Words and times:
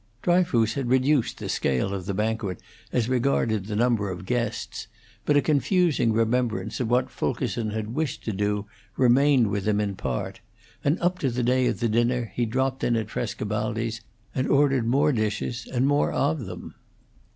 Dryfoos 0.23 0.73
had 0.73 0.89
reduced 0.89 1.37
the 1.37 1.47
scale 1.47 1.93
of 1.93 2.07
the 2.07 2.15
banquet 2.15 2.59
as 2.91 3.07
regarded 3.07 3.67
the 3.67 3.75
number 3.75 4.09
of 4.09 4.25
guests, 4.25 4.87
but 5.27 5.37
a 5.37 5.43
confusing 5.43 6.11
remembrance 6.11 6.79
of 6.79 6.89
what 6.89 7.11
Fulkerson 7.11 7.69
had 7.69 7.93
wished 7.93 8.23
to 8.23 8.33
do 8.33 8.65
remained 8.97 9.51
with 9.51 9.67
him 9.67 9.79
in 9.79 9.95
part, 9.95 10.41
and 10.83 10.99
up 11.01 11.19
to 11.19 11.29
the 11.29 11.43
day 11.43 11.67
of 11.67 11.81
the 11.81 11.87
dinner 11.87 12.31
he 12.33 12.47
dropped 12.47 12.83
in 12.83 12.95
at 12.95 13.11
Frescobaldi's 13.11 14.01
and 14.33 14.47
ordered 14.47 14.87
more 14.87 15.11
dishes 15.11 15.67
and 15.71 15.85
more 15.85 16.11
of 16.11 16.47
them. 16.47 16.73